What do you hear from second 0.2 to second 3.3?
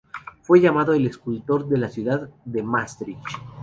Fue llamado "el escultor de la ciudad de Maastricht".